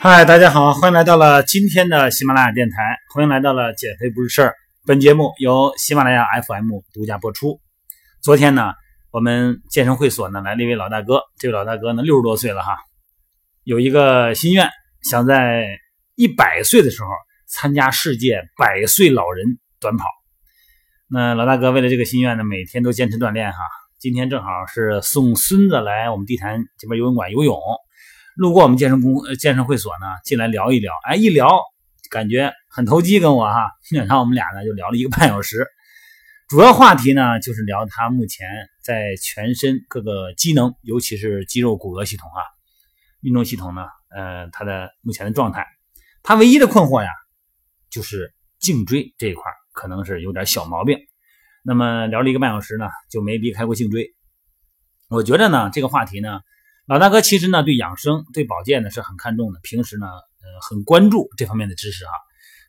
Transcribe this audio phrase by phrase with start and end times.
[0.00, 4.54] 嗨，大家好，欢迎来到了今天的喜马拉雅电台，欢迎来到了减肥不是事儿。
[4.86, 7.60] 本节目由喜马拉雅 FM 独家播出。
[8.22, 8.74] 昨天呢，
[9.10, 12.76] 我们健身会所呢来了一位老大哥，这位老大哥呢六十多岁了哈，
[13.64, 14.70] 有一个心愿，
[15.02, 15.66] 想在
[16.14, 17.08] 一百岁的时候
[17.48, 20.04] 参加世界百岁老人短跑。
[21.10, 23.58] 那老大哥为了这个心愿呢，每天都坚持锻炼哈。
[24.00, 27.58] 今天正好是送孙子来我们地坛这边游泳馆游泳。
[28.36, 31.48] 路过我们健身公健身会所呢，进来聊一聊，哎，一聊
[32.08, 35.66] 感觉很投机，跟我哈，然后我们俩呢就聊了一个半小时，
[36.48, 38.46] 主要话题呢就是聊他目前
[38.84, 42.38] 在全身各个机能，尤其是肌肉骨骼系统啊，
[43.22, 43.82] 运动系统呢，
[44.16, 45.66] 呃，他的目前的状态，
[46.22, 47.10] 他唯一的困惑呀，
[47.90, 49.42] 就是颈椎这一块
[49.72, 50.96] 可能是有点小毛病，
[51.68, 54.14] 那么聊了一个半小时呢，就没离开过颈椎，
[55.10, 56.40] 我觉得呢这个话题呢。
[56.86, 62.10] 老大哥其实呢，对养生、对保健呢是很看重的，平时呢，呃，很关注这方面的知识啊。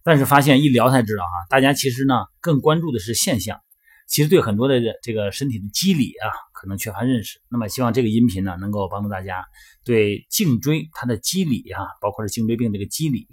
[0.03, 3.61] 但是发现一聊才知道哈，大家其实呢更关注的是现象，
[4.05, 7.39] 其实对很多的这个身体的机理啊，可能缺乏认识。
[7.49, 9.45] 那么希望这个音频呢，能够帮助大家
[9.85, 13.25] 对颈椎它的机理啊，包括是颈椎病这个机理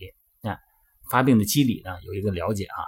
[0.43, 0.57] 啊，
[1.11, 2.79] 发病的机理呢，有一个了解啊。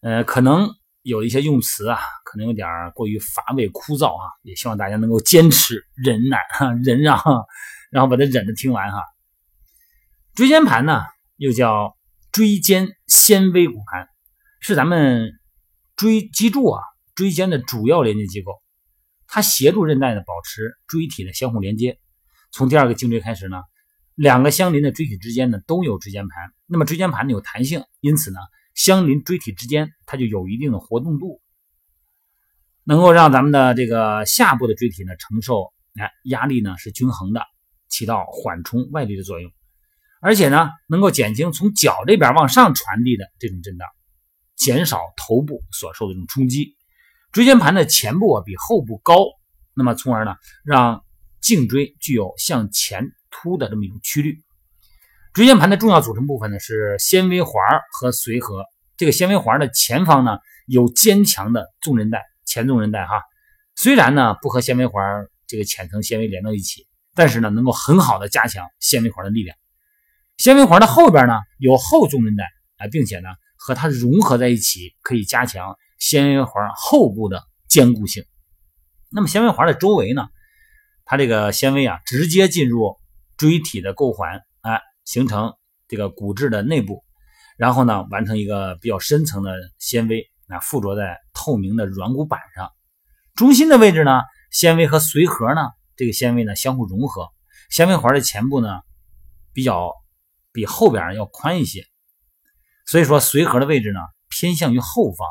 [0.00, 0.79] 呃，可能。
[1.02, 7.18] 有一些用词啊，可能有点过于乏味枯燥啊，也希望大家能够坚持忍耐哈，忍让，
[7.90, 9.02] 然后把它忍着听完哈。
[10.34, 11.02] 椎间盘呢，
[11.36, 11.96] 又叫
[12.32, 14.08] 椎间纤维骨盘，
[14.60, 15.32] 是咱们
[15.96, 16.82] 椎脊柱啊
[17.14, 18.60] 椎间的主要连接机构，
[19.26, 21.98] 它协助韧带呢保持椎体的相互连接。
[22.52, 23.62] 从第二个颈椎开始呢，
[24.14, 28.38] 两个相邻的椎体之间呢都有椎间盘，那么椎间盘呢有弹性，因此呢。
[28.74, 31.40] 相邻椎体之间，它就有一定的活动度，
[32.84, 37.42] 能够让咱们的这个下部的椎体呢承受哎压力呢是均衡的，
[37.88, 39.50] 起到缓冲外力的作用，
[40.20, 43.86] 而且呢能够减轻从脚这边往上传递的这种震荡，
[44.56, 46.76] 减少头部所受的这种冲击。
[47.32, 49.26] 椎间盘的前部啊比后部高，
[49.74, 51.04] 那么从而呢让
[51.40, 54.42] 颈椎具有向前凸的这么一种曲率。
[55.32, 57.52] 椎间盘的重要组成部分呢是纤维环
[57.92, 58.64] 和髓核。
[59.00, 63.22] 这个纤维环的前方呢有坚强的纵韧带，前纵韧带哈。
[63.74, 69.56] 虽然呢不和纤维环这个浅层纤维连到一起，但是呢能够很好的加强纤维环的力量。
[70.36, 72.44] 纤维环的后边呢有后纵韧带，
[72.76, 78.26] 啊，并且呢和它融合在一起，可以加强纤维环后部的坚固性。
[79.10, 80.28] 那么纤维环的周围呢，
[81.06, 82.98] 它这个纤维啊直接进入
[83.38, 84.82] 椎体的构环，哎。
[85.06, 85.54] 形成
[85.88, 87.02] 这个骨质的内部，
[87.60, 92.72] 然后呢，完成一个比较深层的纤维，那附着在透明的软骨板上。
[93.34, 95.60] 中心的位置呢，纤维和髓核呢，
[95.94, 97.28] 这个纤维呢相互融合。
[97.68, 98.80] 纤维环的前部呢，
[99.52, 99.92] 比较
[100.52, 101.84] 比后边要宽一些，
[102.86, 104.00] 所以说髓核的位置呢
[104.30, 105.28] 偏向于后方。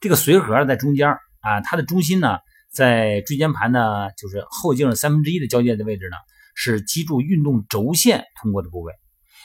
[0.00, 2.38] 这个髓核在中间啊，它的中心呢
[2.72, 6.16] 在椎间盘呢就是后径三分之一的交界的位置呢。
[6.56, 8.92] 是脊柱运动轴线通过的部位，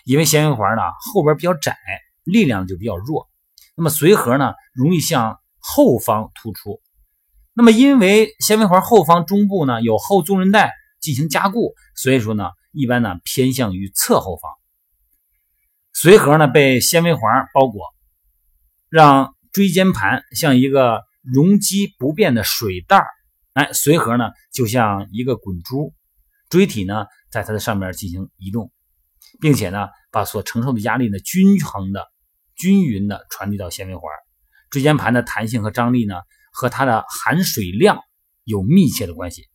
[0.09, 0.81] 因为纤维环呢
[1.14, 1.78] 后边比较窄，
[2.24, 3.30] 力量就比较弱。
[3.75, 6.81] 那么髓核呢容易向后方突出。
[7.53, 14.52] 那么因为纤维环后方中部呢有后纵韧带进行加固，所以说呢一般呢偏向于侧后方。
[15.94, 17.22] 髓核呢被纤维环
[17.53, 17.94] 包裹，
[18.90, 23.06] 让椎间盘像一个容积不变的水袋儿。
[23.53, 25.94] 哎，髓核呢就像一个滚珠。
[26.50, 28.72] 椎体呢，在它的上面进行移动，
[29.40, 32.08] 并且呢，把所承受的压力呢，均衡的、
[32.56, 34.03] 均匀的传递到纤维环。
[34.70, 36.16] 椎间盘的弹性和张力呢，
[36.52, 38.00] 和它的含水量
[38.44, 39.48] 有密切的关系。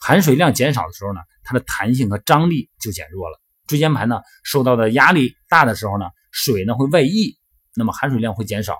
[0.00, 3.40] 含水量减少的时候呢，它的弹性和张力就减弱了。
[3.66, 7.36] 椎间盘呢，受到的压力大的时候呢，水呢会外溢，
[7.74, 8.76] 那么含水量会减少。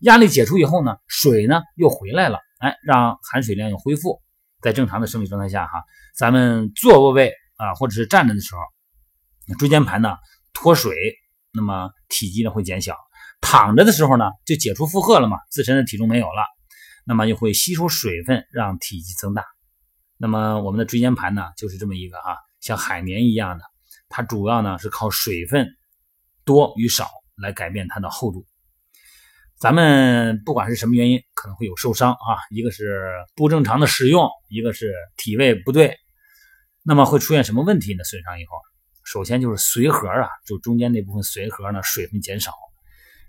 [0.00, 4.20] 压力解除以后呢，水呢又回来了，哎，让含水量又恢复。
[4.60, 5.84] 在正常的生理状态下，哈，
[6.16, 8.60] 咱们坐卧位啊，或者是站着的时候，
[9.58, 10.16] 椎间盘呢
[10.60, 10.92] 脱水，
[11.52, 12.94] 那么体积呢会减小；
[13.40, 16.42] 躺着的时候呢，就解除负荷了嘛，自身的体重没有了，
[17.06, 19.44] 那么又会吸收水分，让体积增大。
[20.16, 23.64] 那么我们的椎间盘呢，就是这么一个啊，像海绵一样的，
[24.08, 25.68] 它主要呢是靠水分
[26.44, 28.44] 多与少来改变它的厚度。
[29.60, 35.96] 咱们不管是什么原因，可能会有受伤啊，一个是不正常的使用，一个是体位不对，
[36.82, 38.02] 那么会出现什么问题呢？
[38.02, 38.56] 损伤以后，
[39.10, 42.52] 首先就是髓核啊，就中间那部分髓核呢，水分减少，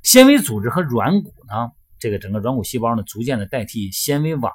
[0.03, 4.51] 纤维组织和软骨呢，这个整个软骨细胞呢，逐渐的代替纤维网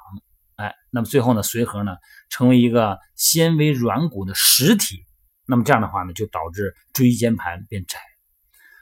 [0.57, 1.95] 哎，那么最后呢，髓核呢
[2.29, 5.03] 成为一个纤维软骨的实体，
[5.47, 7.97] 那么这样的话呢，就导致椎间盘变窄。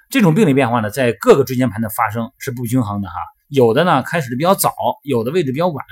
[0.09, 3.15] 这种病理变化呢，在各个椎间盘的发生是不均衡的哈，
[3.47, 5.85] 有的呢开始的比较早，有的位置比较晚，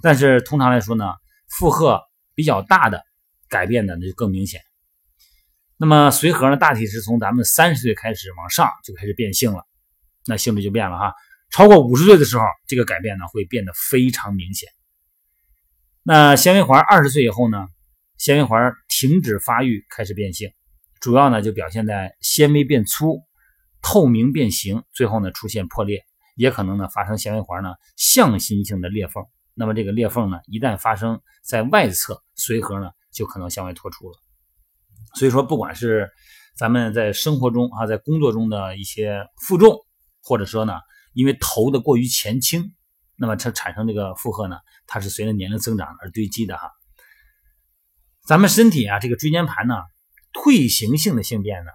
[0.00, 1.12] 但是通常来说呢，
[1.48, 2.00] 负荷
[2.36, 3.02] 比较大的
[3.48, 4.60] 改变的，那就更明显。
[5.80, 9.64] 那么髓核呢，大体是从咱们三十岁开始往上就开始变性了，
[10.26, 11.14] 那性质就变了哈。
[11.50, 14.68] 超过五十岁的时候，这个改变呢会变得非常明显。
[16.02, 17.68] 那纤维环二十岁以后呢，
[18.16, 20.50] 纤维环停止发育，开始变性，
[21.00, 23.22] 主要呢就表现在纤维变粗。
[23.80, 26.04] 透明变形，最后呢出现破裂，
[26.34, 29.24] 也可能呢发生纤维环呢向心性的裂缝。
[29.54, 34.18] 那么这个裂缝呢，一旦发生在外侧，髓核呢就可能向外脱出了。
[35.14, 36.10] 所以说，不管是
[36.56, 39.76] 咱们在生活中啊，在工作中的一些负重，
[40.22, 40.74] 或者说呢，
[41.12, 42.74] 因为头的过于前倾，
[43.16, 44.56] 那么它产生这个负荷呢，
[44.86, 46.70] 它是随着年龄增长而堆积的哈。
[48.26, 49.74] 咱们身体啊，这个椎间盘呢，
[50.32, 51.70] 退行性的性变呢。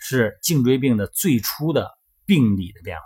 [0.00, 1.90] 是颈椎病的最初的
[2.24, 3.02] 病理的变化，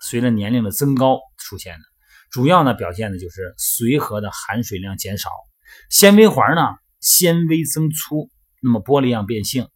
[0.00, 1.84] 随着年龄的增高出现的，
[2.30, 5.28] 主要呢表现的就是髓核的含水量减少，
[5.90, 6.62] 纤维环呢
[6.98, 8.30] 纤维增粗，
[8.60, 9.68] 那么玻璃样变性，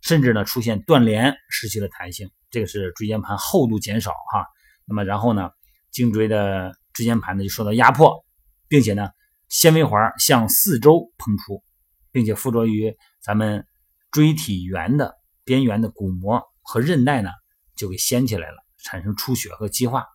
[0.00, 4.46] 甚至呢出现断连，失去了弹性，这个是椎间盘厚度减少哈。
[4.84, 5.50] 那么然后呢，
[5.90, 8.24] 颈椎的椎间盘呢就受到压迫，
[8.68, 9.10] 并且呢
[9.48, 11.62] 纤维环向四周膨出，
[12.10, 13.66] 并且附着于咱们
[14.10, 15.16] 椎体缘的。
[15.42, 17.30] 边缘的骨膜和韧带呢，
[17.74, 20.06] 就给掀起来了，产生出血和激化，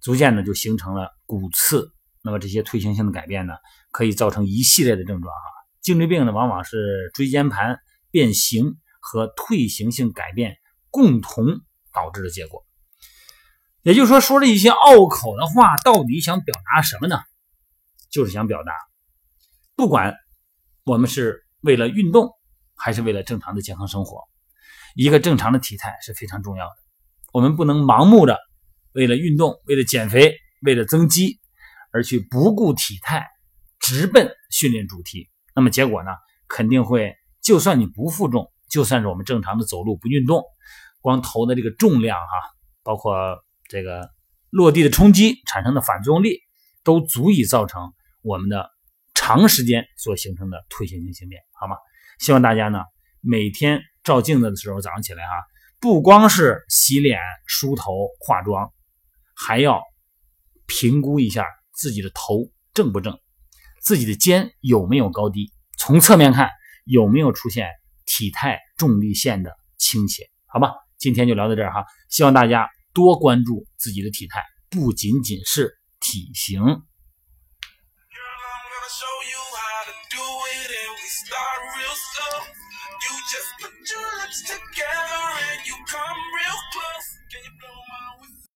[0.00, 1.92] 逐渐呢就形成了骨刺。
[2.22, 3.54] 那么这些退行性的改变呢，
[3.90, 5.53] 可以造成一系列的症状哈。
[5.84, 7.78] 颈椎病呢，往往是椎间盘
[8.10, 10.56] 变形和退行性改变
[10.88, 11.60] 共同
[11.92, 12.66] 导致的结果。
[13.82, 17.20] 也就是说，说了一些拗口的话，到底想表达什么呢？
[18.10, 18.72] 就是想表达，
[19.76, 20.14] 不管
[20.84, 22.30] 我们是为了运动，
[22.74, 24.22] 还是为了正常的健康生活。
[24.96, 26.76] 一个正常的体态是非常重要的，
[27.34, 28.38] 我们不能盲目的
[28.92, 31.40] 为了运动、为了减肥、为了增肌
[31.92, 33.26] 而去不顾体态，
[33.80, 35.28] 直奔训练主题。
[35.54, 36.10] 那么结果呢，
[36.48, 40.42] 肯定会，就算你不负重，就算是我们正常的走路不运动，
[41.00, 42.32] 光头的这个重量哈，
[42.82, 44.10] 包括这个
[44.50, 46.40] 落地的冲击产生的反作用力，
[46.82, 47.92] 都足以造成
[48.22, 48.70] 我们的
[49.14, 51.76] 长时间所形成的退行性性变，好吗？
[52.18, 52.82] 希望大家呢
[53.20, 53.80] 每天。
[54.04, 55.32] 照镜子的时候，早上起来哈，
[55.80, 57.90] 不光是洗脸、梳头、
[58.20, 58.70] 化妆，
[59.34, 59.80] 还要
[60.66, 63.18] 评估一下自己的头正不正，
[63.84, 66.50] 自己的肩有没有高低，从侧面看
[66.86, 67.68] 有没有出现
[68.06, 70.72] 体态重力线的倾斜，好吧？
[70.96, 76.82] 今天就聊到这儿哈，希望大家多关注自己的体态，不仅仅是体型。
[83.32, 85.14] just put your lips together.
[85.54, 87.13] and you come real close